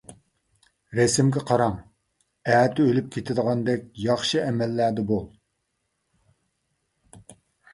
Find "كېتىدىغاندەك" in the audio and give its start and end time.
3.17-3.85